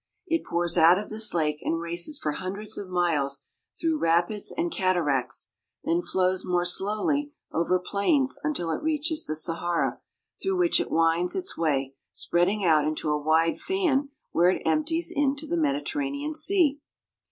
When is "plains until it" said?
7.77-8.81